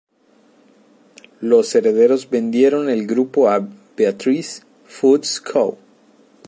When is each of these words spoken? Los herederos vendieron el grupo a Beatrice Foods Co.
Los 1.41 1.75
herederos 1.75 2.27
vendieron 2.31 2.89
el 2.89 3.05
grupo 3.05 3.49
a 3.49 3.61
Beatrice 3.95 4.63
Foods 4.87 5.39
Co. 5.39 5.77